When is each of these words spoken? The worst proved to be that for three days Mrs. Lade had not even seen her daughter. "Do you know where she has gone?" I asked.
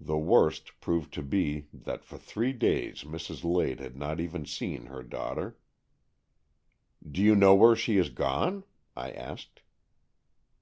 The 0.00 0.16
worst 0.16 0.72
proved 0.80 1.12
to 1.12 1.22
be 1.22 1.66
that 1.70 2.02
for 2.02 2.16
three 2.16 2.54
days 2.54 3.04
Mrs. 3.04 3.44
Lade 3.44 3.78
had 3.78 3.94
not 3.94 4.18
even 4.18 4.46
seen 4.46 4.86
her 4.86 5.02
daughter. 5.02 5.58
"Do 7.06 7.20
you 7.20 7.34
know 7.36 7.54
where 7.54 7.76
she 7.76 7.96
has 7.98 8.08
gone?" 8.08 8.64
I 8.96 9.10
asked. 9.10 9.60